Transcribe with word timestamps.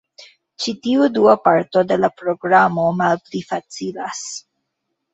Ĉi 0.63 0.71
tiu 0.87 1.09
dua 1.17 1.35
parto 1.43 1.85
de 1.93 1.99
la 2.05 2.11
programo 2.23 2.89
malpli 3.05 3.47
facilas. 3.55 4.29